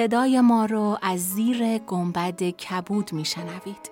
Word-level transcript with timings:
صدای 0.00 0.40
ما 0.40 0.64
رو 0.64 0.98
از 1.02 1.20
زیر 1.20 1.78
گنبد 1.78 2.42
کبود 2.42 3.12
میشنوید. 3.12 3.90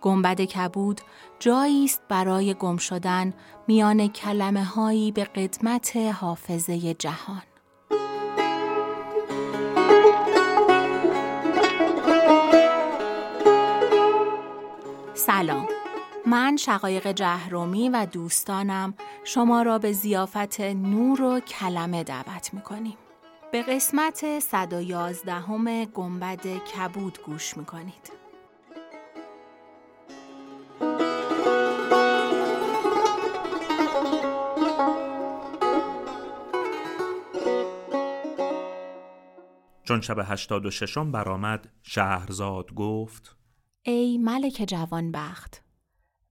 گنبد 0.00 0.40
کبود 0.40 1.00
جایی 1.38 1.84
است 1.84 2.02
برای 2.08 2.54
گم 2.54 2.76
شدن 2.76 3.34
میان 3.68 4.08
کلمه 4.08 4.64
هایی 4.64 5.12
به 5.12 5.24
قدمت 5.24 5.96
حافظه 5.96 6.94
جهان. 6.94 7.42
سلام 15.14 15.66
من 16.26 16.56
شقایق 16.56 17.12
جهرومی 17.12 17.88
و 17.88 18.06
دوستانم 18.12 18.94
شما 19.24 19.62
را 19.62 19.78
به 19.78 19.92
زیافت 19.92 20.60
نور 20.60 21.22
و 21.22 21.40
کلمه 21.40 22.04
دعوت 22.04 22.54
می 22.54 22.60
کنیم. 22.60 22.96
به 23.52 23.62
قسمت 23.62 24.38
111 24.38 25.32
همه 25.32 25.86
گنبد 25.86 26.46
کبود 26.46 27.18
گوش 27.26 27.56
می 27.56 27.64
کنید. 27.64 28.12
چون 39.84 40.00
شب 40.00 40.16
هشتاد 40.24 40.66
و 40.66 40.70
ششم 40.70 41.12
برآمد 41.12 41.68
شهرزاد 41.82 42.74
گفت 42.74 43.36
ای 43.82 44.18
ملک 44.18 44.64
جوانبخت 44.68 45.62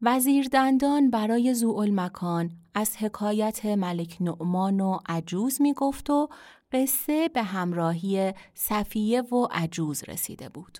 وزیر 0.01 0.47
دندان 0.51 1.09
برای 1.09 1.53
مکان 1.91 2.51
از 2.73 2.97
حکایت 2.97 3.65
ملک 3.65 4.17
نعمان 4.21 4.79
و 4.79 4.99
عجوز 5.05 5.61
می 5.61 5.73
گفت 5.73 6.09
و 6.09 6.29
قصه 6.71 7.29
به 7.29 7.43
همراهی 7.43 8.33
صفیه 8.53 9.21
و 9.21 9.47
عجوز 9.51 10.03
رسیده 10.03 10.49
بود. 10.49 10.79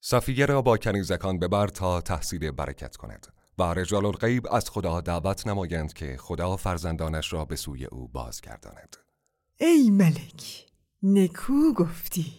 صفیه 0.00 0.46
را 0.46 0.62
با 0.62 0.76
کنیزکان 0.76 1.38
ببر 1.38 1.68
تا 1.68 2.00
تحصیل 2.00 2.50
برکت 2.50 2.96
کند 2.96 3.26
و 3.58 3.62
رجال 3.62 4.06
الغیب 4.06 4.46
از 4.50 4.70
خدا 4.70 5.00
دعوت 5.00 5.46
نمایند 5.46 5.92
که 5.92 6.16
خدا 6.20 6.56
فرزندانش 6.56 7.32
را 7.32 7.44
به 7.44 7.56
سوی 7.56 7.84
او 7.84 8.08
بازگرداند. 8.08 8.96
ای 9.60 9.90
ملک 9.90 10.66
نکو 11.02 11.72
گفتی 11.72 12.34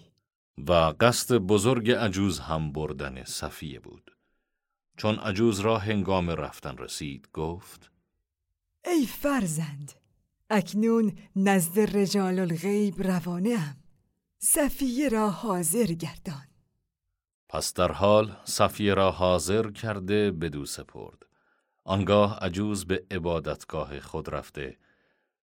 و 0.57 0.71
قصد 0.99 1.35
بزرگ 1.35 1.91
عجوز 1.91 2.39
هم 2.39 2.71
بردن 2.71 3.23
صفیه 3.23 3.79
بود 3.79 4.17
چون 4.97 5.15
عجوز 5.15 5.59
را 5.59 5.77
هنگام 5.77 6.29
رفتن 6.29 6.77
رسید 6.77 7.29
گفت 7.33 7.91
ای 8.85 9.05
فرزند 9.05 9.91
اکنون 10.49 11.17
نزد 11.35 11.97
رجال 11.97 12.39
الغیب 12.39 13.01
روانه 13.01 13.49
ام 13.49 13.83
صفیه 14.39 15.09
را 15.09 15.29
حاضر 15.29 15.85
گردان. 15.85 16.47
پس 17.49 17.73
در 17.73 17.91
حال 17.91 18.37
صفیه 18.45 18.93
را 18.93 19.11
حاضر 19.11 19.71
کرده 19.71 20.31
بدو 20.31 20.65
سپرد. 20.65 21.25
آنگاه 21.83 22.39
عجوز 22.39 22.85
به 22.85 23.05
عبادتگاه 23.11 23.99
خود 23.99 24.29
رفته. 24.29 24.77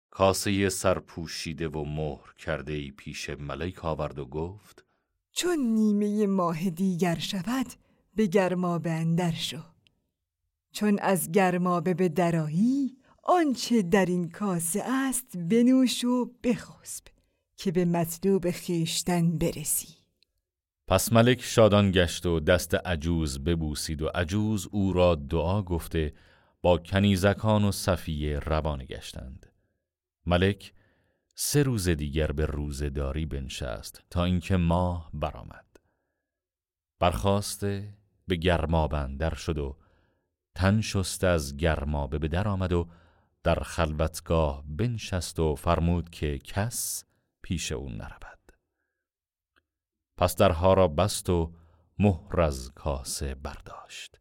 کاسه 0.09 0.69
سرپوشیده 0.69 1.67
و 1.67 1.85
مهر 1.85 2.33
کرده 2.37 2.73
ای 2.73 2.91
پیش 2.91 3.29
ملک 3.29 3.85
آورد 3.85 4.19
و 4.19 4.25
گفت 4.25 4.85
چون 5.31 5.59
نیمه 5.59 6.27
ماه 6.27 6.69
دیگر 6.69 7.19
شود 7.19 7.67
به 8.15 8.25
گرمابه 8.25 8.91
اندر 8.91 9.31
شو. 9.31 9.61
چون 10.71 10.99
از 10.99 11.31
گرمابه 11.31 11.93
به 11.93 12.09
درایی 12.09 12.97
آنچه 13.25 13.81
در 13.81 14.05
این 14.05 14.29
کاسه 14.29 14.83
است 14.83 15.37
بنوش 15.37 16.03
و 16.03 16.31
بخسب 16.43 17.05
که 17.57 17.71
به 17.71 17.85
مطلوب 17.85 18.51
خیشتن 18.51 19.37
برسی. 19.37 19.87
پس 20.87 21.13
ملک 21.13 21.41
شادان 21.41 21.91
گشت 21.91 22.25
و 22.25 22.39
دست 22.39 22.75
عجوز 22.75 23.43
ببوسید 23.43 24.01
و 24.01 24.07
عجوز 24.07 24.67
او 24.71 24.93
را 24.93 25.15
دعا 25.15 25.61
گفته 25.61 26.13
با 26.61 26.77
کنیزکان 26.77 27.63
و 27.63 27.71
صفیه 27.71 28.39
روانه 28.39 28.85
گشتند. 28.85 29.45
ملک 30.25 30.73
سه 31.35 31.63
روز 31.63 31.89
دیگر 31.89 32.31
به 32.31 32.45
روزداری 32.45 33.25
بنشست 33.25 34.03
تا 34.09 34.23
اینکه 34.23 34.57
ماه 34.57 35.09
برآمد. 35.13 35.65
برخواسته 36.99 37.93
به 38.27 38.35
گرمابه 38.35 39.07
در 39.19 39.33
شد 39.33 39.57
و 39.57 39.77
تن 40.55 40.81
شست 40.81 41.23
از 41.23 41.57
گرمابه 41.57 42.19
به 42.19 42.27
در 42.27 42.47
آمد 42.47 42.73
و 42.73 42.87
در 43.45 43.55
خلوتگاه 43.55 44.63
بنشست 44.67 45.39
و 45.39 45.55
فرمود 45.55 46.09
که 46.09 46.37
کس 46.37 47.05
پیش 47.41 47.71
او 47.71 47.89
نرود. 47.89 48.51
پس 50.17 50.35
درها 50.35 50.73
را 50.73 50.87
بست 50.87 51.29
و 51.29 51.53
مهر 51.99 52.41
از 52.41 52.71
کاسه 52.75 53.35
برداشت. 53.35 54.19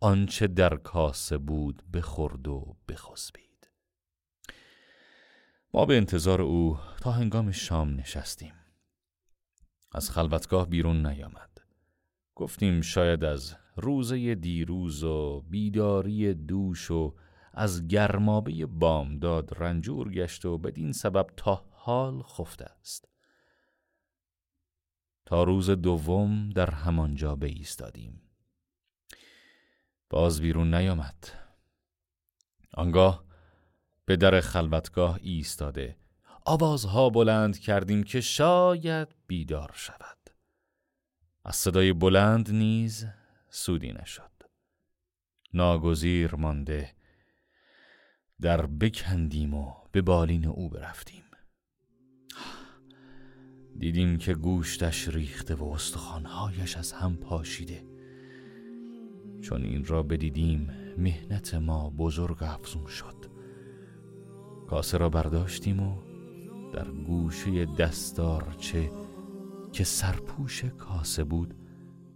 آنچه 0.00 0.46
در 0.46 0.76
کاسه 0.76 1.38
بود 1.38 1.82
بخورد 1.92 2.48
و 2.48 2.76
بخسبید. 2.88 3.70
ما 5.74 5.86
به 5.86 5.96
انتظار 5.96 6.42
او 6.42 6.78
تا 7.00 7.10
هنگام 7.10 7.50
شام 7.50 7.94
نشستیم. 7.94 8.54
از 9.92 10.10
خلوتگاه 10.10 10.68
بیرون 10.68 11.06
نیامد. 11.06 11.50
گفتیم 12.34 12.80
شاید 12.80 13.24
از 13.24 13.56
روزه 13.76 14.34
دیروز 14.34 15.04
و 15.04 15.40
بیداری 15.40 16.34
دوش 16.34 16.90
و 16.90 17.14
از 17.58 17.88
گرمابه 17.88 18.66
بامداد 18.66 19.62
رنجور 19.62 20.12
گشت 20.12 20.44
و 20.44 20.58
بدین 20.58 20.92
سبب 20.92 21.26
تا 21.36 21.64
حال 21.70 22.22
خفته 22.22 22.64
است. 22.64 23.08
تا 25.26 25.42
روز 25.42 25.70
دوم 25.70 26.50
در 26.50 26.70
همانجا 26.70 27.38
ایستادیم 27.42 28.22
باز 30.10 30.40
بیرون 30.40 30.74
نیامد. 30.74 31.28
آنگاه 32.74 33.24
به 34.04 34.16
در 34.16 34.40
خلوتگاه 34.40 35.18
ایستاده. 35.22 35.96
آوازها 36.46 37.10
بلند 37.10 37.58
کردیم 37.58 38.02
که 38.02 38.20
شاید 38.20 39.08
بیدار 39.26 39.70
شود. 39.74 40.18
از 41.44 41.56
صدای 41.56 41.92
بلند 41.92 42.50
نیز 42.50 43.06
سودی 43.50 43.92
نشد. 43.92 44.30
ناگزیر 45.54 46.34
مانده 46.34 46.98
در 48.40 48.66
بکندیم 48.66 49.54
و 49.54 49.72
به 49.92 50.02
بالین 50.02 50.46
او 50.46 50.68
برفتیم. 50.68 51.22
دیدیم 53.78 54.18
که 54.18 54.34
گوشتش 54.34 55.08
ریخته 55.08 55.54
و 55.54 55.64
استخوانهایش 55.64 56.76
از 56.76 56.92
هم 56.92 57.16
پاشیده. 57.16 57.84
چون 59.40 59.62
این 59.62 59.84
را 59.84 60.02
بدیدیم 60.02 60.70
مهنت 60.98 61.54
ما 61.54 61.90
بزرگ 61.90 62.42
افزون 62.42 62.86
شد. 62.86 63.26
کاسه 64.68 64.98
را 64.98 65.08
برداشتیم 65.08 65.80
و 65.80 65.96
در 66.72 66.90
گوشه 66.90 67.66
دستارچه 67.66 68.90
که 69.72 69.84
سرپوش 69.84 70.64
کاسه 70.64 71.24
بود 71.24 71.54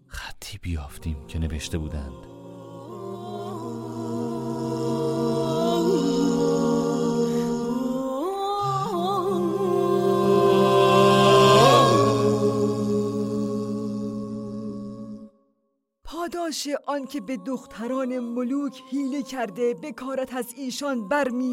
خطی 0.06 0.59
بیافتیم 0.59 1.27
که 1.27 1.39
نوشته 1.39 1.78
بودند. 1.78 2.31
پاداش 16.52 16.68
آن 16.86 17.06
که 17.06 17.20
به 17.20 17.36
دختران 17.36 18.18
ملوک 18.18 18.82
حیله 18.91 19.22
کرده 19.22 19.74
بکارت 19.74 20.34
از 20.34 20.54
ایشان 20.56 21.09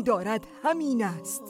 دارد 0.05 0.47
همین 0.63 1.03
است. 1.03 1.43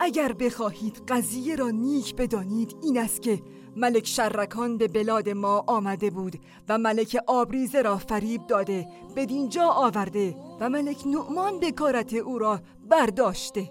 اگر 0.00 0.32
بخواهید 0.32 1.02
قضیه 1.08 1.56
را 1.56 1.70
نیک 1.70 2.16
بدانید 2.16 2.76
این 2.82 2.98
است 2.98 3.22
که 3.22 3.42
ملک 3.76 4.06
شرکان 4.06 4.78
به 4.78 4.88
بلاد 4.88 5.28
ما 5.28 5.64
آمده 5.66 6.10
بود 6.10 6.40
و 6.68 6.78
ملک 6.78 7.18
آبریزه 7.26 7.82
را 7.82 7.98
فریب 7.98 8.46
داده 8.46 8.86
بدینجا 9.16 9.68
آورده 9.68 10.36
و 10.60 10.68
ملک 10.68 11.06
نعمان 11.06 11.60
بکارت 11.60 12.14
او 12.14 12.38
را 12.38 12.60
برداشته. 12.90 13.70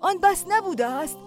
آن 0.00 0.18
بس 0.22 0.44
نبوده 0.48 0.86
است؟ 0.86 1.18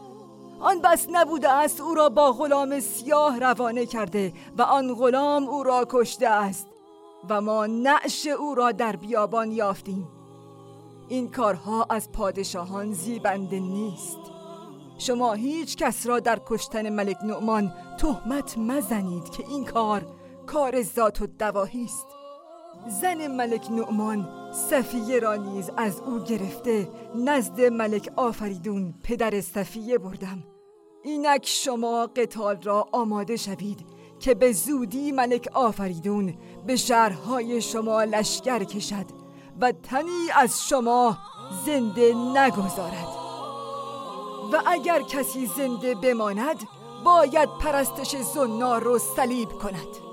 آن 0.60 0.81
بس 0.81 1.07
نبوده 1.12 1.50
است 1.50 1.81
او 1.81 1.94
را 1.94 2.10
با 2.10 2.31
غلام 2.31 2.80
سیاه 2.80 3.39
روانه 3.39 3.86
کرده 3.86 4.33
و 4.57 4.62
آن 4.62 4.95
غلام 4.95 5.44
او 5.44 5.63
را 5.63 5.86
کشته 5.89 6.27
است. 6.27 6.68
و 7.30 7.42
ما 7.42 7.66
نعش 7.66 8.28
او 8.28 8.56
را 8.56 8.72
در 8.72 8.96
بیابان 8.96 9.52
یافتیم. 9.52 10.08
این 11.08 11.31
کارها 11.31 11.84
از 11.90 12.12
پادشاهان 12.12 12.94
زیبنده 12.94 13.60
نیست. 13.60 14.19
شما 14.98 15.34
هیچ 15.34 15.75
کس 15.75 16.08
را 16.08 16.19
در 16.19 16.42
کشتن 16.46 16.90
ملک 16.90 17.18
نعمان 17.24 17.74
تهمت 18.00 18.58
مزنید 18.58 19.30
که 19.30 19.44
این 19.50 19.66
کار 19.66 20.06
کار 20.46 20.81
ذات 20.81 21.22
و 21.22 21.28
دواهی 21.28 21.86
است. 21.86 22.08
زن 23.02 23.28
ملک 23.28 23.72
نعمان 23.72 24.30
صفیه 24.52 25.20
را 25.20 25.36
نیز 25.36 25.72
از 25.78 26.00
او 26.00 26.20
گرفته 26.20 26.90
نزد 27.16 27.62
ملک 27.62 28.10
آفریدون 28.16 28.94
پدر 29.04 29.42
صفیه 29.42 29.98
بردم. 29.98 30.44
اینک 31.04 31.46
شما 31.46 32.08
قتال 32.16 32.62
را 32.62 32.86
آماده 32.92 33.38
شوید 33.38 33.97
که 34.19 34.36
به 34.36 34.52
زودی 34.52 35.12
ملک 35.12 35.48
آفریدون 35.54 36.34
به 36.68 36.75
شهرهای 36.75 37.62
شما 37.62 38.04
لشکر 38.04 38.64
کشد 38.64 39.06
و 39.62 39.72
تنی 39.72 40.28
از 40.36 40.68
شما 40.68 41.18
زنده 41.66 42.14
نگذارد. 42.14 43.08
و 44.54 44.62
اگر 44.66 45.02
کسی 45.02 45.46
زنده 45.46 45.96
بماند 45.96 46.68
باید 47.06 47.50
پرستش 47.62 48.16
زنار 48.16 48.84
رو 48.84 49.00
صلیب 49.00 49.50
کند. 49.50 50.06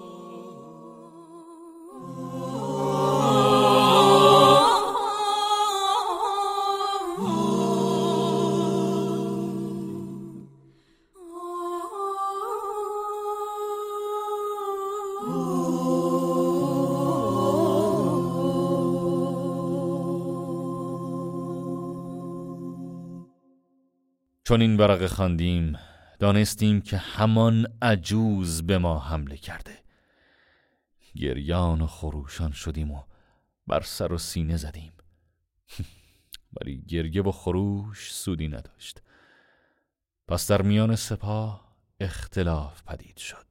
چون 24.47 24.61
این 24.61 24.77
ورقه 24.77 25.09
خواندیم 25.09 25.79
دانستیم 26.19 26.81
که 26.81 26.97
همان 26.97 27.67
عجوز 27.83 28.63
به 28.63 28.79
ما 28.79 28.99
حمله 28.99 29.37
کرده. 29.37 29.79
گریان 31.17 31.81
و 31.81 31.87
خروشان 31.87 32.53
شدیم 32.53 32.91
و 32.91 33.03
بر 33.67 33.81
سر 33.81 34.13
و 34.13 34.19
سینه 34.19 34.57
زدیم. 34.57 34.93
ولی 36.61 36.83
گریه 36.83 37.23
و 37.23 37.33
خروش 37.33 38.13
سودی 38.13 38.49
نداشت. 38.49 39.03
پس 40.29 40.51
در 40.51 40.63
میان 40.63 40.97
سپاه 40.97 41.77
اختلاف 42.01 42.83
پدید 42.83 43.17
شد. 43.17 43.47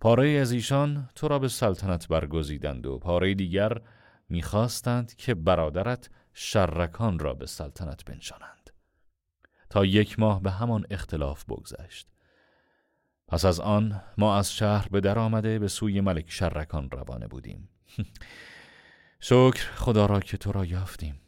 پاره 0.00 0.28
از 0.28 0.52
ایشان 0.52 1.10
تو 1.14 1.28
را 1.28 1.38
به 1.38 1.48
سلطنت 1.48 2.08
برگزیدند 2.08 2.86
و 2.86 2.98
پاره 2.98 3.34
دیگر 3.34 3.80
می‌خواستند 4.28 5.14
که 5.14 5.34
برادرت 5.34 6.10
شرکان 6.32 7.18
را 7.18 7.34
به 7.34 7.46
سلطنت 7.46 8.04
بنشانند. 8.04 8.63
تا 9.74 9.84
یک 9.84 10.20
ماه 10.20 10.42
به 10.42 10.50
همان 10.50 10.86
اختلاف 10.90 11.44
بگذشت. 11.44 12.08
پس 13.28 13.44
از 13.44 13.60
آن 13.60 14.02
ما 14.18 14.36
از 14.36 14.52
شهر 14.52 14.88
به 14.88 15.00
در 15.00 15.18
آمده 15.18 15.58
به 15.58 15.68
سوی 15.68 16.00
ملک 16.00 16.30
شرکان 16.30 16.90
روانه 16.90 17.26
بودیم. 17.26 17.68
شکر 19.20 19.70
خدا 19.76 20.06
را 20.06 20.20
که 20.20 20.36
تو 20.36 20.52
را 20.52 20.64
یافتیم. 20.64 21.20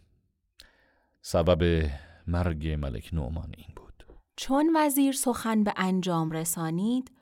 سبب 1.23 1.91
مرگ 2.27 2.69
ملک 2.69 3.11
نعمان 3.13 3.53
این 3.57 3.69
بود. 3.77 4.07
چون 4.37 4.77
وزیر 4.77 5.13
سخن 5.13 5.65
به 5.65 5.73
انجام 5.77 6.31
رسانید 6.31 7.13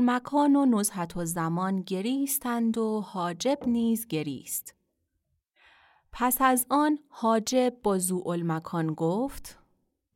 مکان 0.00 0.56
و 0.56 0.66
نزهت 0.66 1.16
و 1.16 1.24
زمان 1.24 1.82
گریستند 1.82 2.78
و 2.78 3.00
حاجب 3.00 3.58
نیز 3.66 4.06
گریست. 4.06 4.74
پس 6.12 6.36
از 6.40 6.66
آن 6.70 6.98
حاجب 7.08 7.74
با 7.82 7.98
مکان 8.42 8.94
گفت 8.94 9.58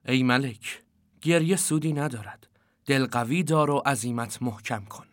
ای 0.07 0.23
ملک 0.23 0.83
گریه 1.23 1.57
سودی 1.57 1.93
ندارد. 1.93 2.49
دل 2.87 3.07
قوی 3.07 3.43
دار 3.43 3.71
و 3.71 3.83
عظیمت 3.87 4.43
محکم 4.43 4.85
کن. 4.85 5.07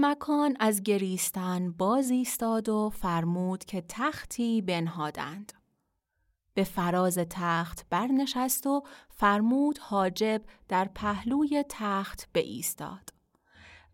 مکان 0.00 0.56
از 0.60 0.82
گریستن 0.82 1.72
باز 1.72 2.10
ایستاد 2.10 2.68
و 2.68 2.90
فرمود 2.94 3.64
که 3.64 3.84
تختی 3.88 4.62
بنهادند. 4.62 5.52
به 6.54 6.64
فراز 6.64 7.18
تخت 7.30 7.86
برنشست 7.90 8.66
و 8.66 8.82
فرمود 9.10 9.78
حاجب 9.78 10.42
در 10.68 10.90
پهلوی 10.94 11.64
تخت 11.68 12.28
به 12.32 12.40
ایستاد 12.40 13.10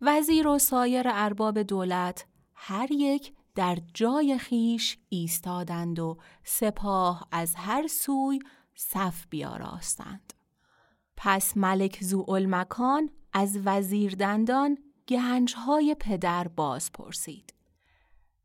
وزیر 0.01 0.47
و 0.47 0.59
سایر 0.59 1.05
ارباب 1.07 1.61
دولت 1.61 2.25
هر 2.53 2.91
یک 2.91 3.33
در 3.55 3.77
جای 3.93 4.37
خیش 4.37 4.97
ایستادند 5.09 5.99
و 5.99 6.17
سپاه 6.43 7.27
از 7.31 7.55
هر 7.55 7.87
سوی 7.87 8.39
صف 8.75 9.25
بیاراستند. 9.29 10.33
پس 11.17 11.57
ملک 11.57 12.03
مکان 12.47 13.09
از 13.33 13.59
وزیر 13.65 14.15
دندان 14.15 14.77
گنجهای 15.07 15.95
پدر 15.99 16.47
باز 16.47 16.91
پرسید. 16.91 17.53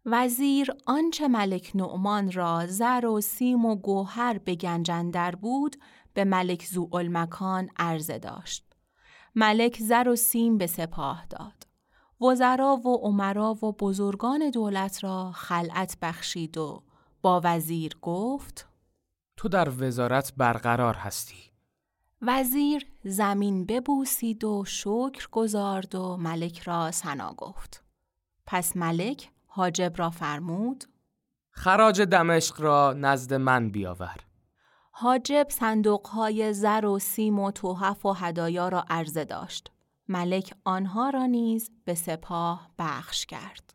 وزیر 0.07 0.73
آنچه 0.87 1.29
ملک 1.29 1.73
نعمان 1.75 2.33
را 2.33 2.67
زر 2.67 3.07
و 3.07 3.21
سیم 3.21 3.65
و 3.65 3.77
گوهر 3.77 4.39
به 4.39 4.55
گنجندر 4.55 5.35
بود 5.35 5.77
به 6.15 6.25
ملک 6.25 6.69
مکان 7.09 7.71
عرضه 7.77 8.19
داشت. 8.19 8.65
ملک 9.35 9.79
زر 9.81 10.09
و 10.09 10.17
سیم 10.17 10.59
به 10.59 10.67
سپاه 10.67 11.27
داد. 11.27 11.67
وزرا 12.21 12.77
و 12.77 12.97
عمرا 12.97 13.55
و 13.55 13.73
بزرگان 13.73 14.51
دولت 14.51 15.05
را 15.05 15.33
خلعت 15.33 15.97
بخشید 16.03 16.59
و 16.59 16.83
با 17.23 17.41
وزیر 17.45 17.97
گفت 18.03 18.70
تو 19.41 19.49
در 19.49 19.69
وزارت 19.79 20.33
برقرار 20.37 20.95
هستی. 20.95 21.51
وزیر 22.23 22.87
زمین 23.05 23.67
ببوسید 23.67 24.45
و 24.45 24.65
شکر 24.67 25.29
گذارد 25.33 25.95
و 25.95 26.17
ملک 26.17 26.59
را 26.59 26.91
سنا 26.91 27.35
گفت. 27.35 27.85
پس 28.47 28.77
ملک 28.77 29.31
حاجب 29.47 29.93
را 29.97 30.11
فرمود 30.11 30.85
خراج 31.51 32.03
دمشق 32.03 32.61
را 32.61 32.93
نزد 32.93 33.35
من 33.35 33.71
بیاور. 33.71 34.17
حاجب 34.91 35.47
صندوقهای 35.51 36.53
زر 36.53 36.87
و 36.87 36.99
سیم 36.99 37.39
و 37.39 37.51
توحف 37.51 38.07
و 38.07 38.13
هدایا 38.13 38.69
را 38.69 38.85
عرضه 38.89 39.25
داشت. 39.25 39.71
ملک 40.09 40.55
آنها 40.65 41.11
را 41.11 41.27
نیز 41.27 41.71
به 41.85 41.95
سپاه 41.95 42.71
بخش 42.79 43.27
کرد. 43.27 43.75